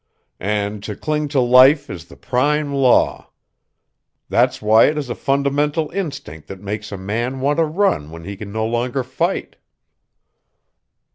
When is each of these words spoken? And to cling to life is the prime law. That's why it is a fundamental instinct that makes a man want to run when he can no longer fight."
And 0.39 0.81
to 0.85 0.95
cling 0.95 1.27
to 1.27 1.39
life 1.39 1.87
is 1.87 2.05
the 2.05 2.15
prime 2.15 2.73
law. 2.73 3.29
That's 4.29 4.59
why 4.59 4.85
it 4.85 4.97
is 4.97 5.11
a 5.11 5.13
fundamental 5.13 5.91
instinct 5.91 6.47
that 6.47 6.59
makes 6.59 6.91
a 6.91 6.97
man 6.97 7.39
want 7.39 7.57
to 7.57 7.65
run 7.65 8.09
when 8.09 8.23
he 8.23 8.35
can 8.35 8.51
no 8.51 8.65
longer 8.65 9.03
fight." 9.03 9.57